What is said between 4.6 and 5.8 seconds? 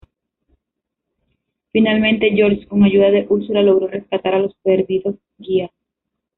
perdidos guías.